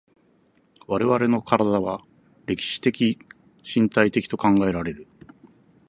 [0.87, 2.01] 我々の身体は
[2.47, 3.19] 歴史的
[3.61, 5.07] 身体的と考えられる。